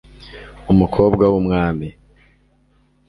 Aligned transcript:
umukobwa 0.71 1.23
w'umwami 1.33 1.87